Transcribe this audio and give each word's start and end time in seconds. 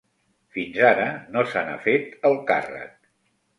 Fins 0.55 0.79
ara, 0.91 1.05
no 1.35 1.45
se 1.53 1.63
n'ha 1.69 1.77
fet 1.85 2.19
el 2.33 2.41
càrrec. 2.51 2.99